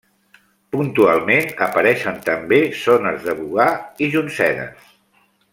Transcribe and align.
Puntualment 0.75 1.51
apareixen 1.67 2.17
també 2.31 2.61
zones 2.87 3.23
de 3.29 3.39
bogar 3.43 3.71
i 4.07 4.13
joncedes. 4.17 4.93